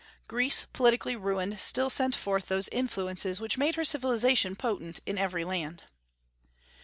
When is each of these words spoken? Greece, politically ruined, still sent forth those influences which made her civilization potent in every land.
Greece, 0.27 0.65
politically 0.73 1.15
ruined, 1.15 1.59
still 1.61 1.91
sent 1.91 2.15
forth 2.15 2.47
those 2.47 2.67
influences 2.69 3.39
which 3.39 3.59
made 3.59 3.75
her 3.75 3.85
civilization 3.85 4.55
potent 4.55 4.99
in 5.05 5.19
every 5.19 5.43
land. 5.43 5.83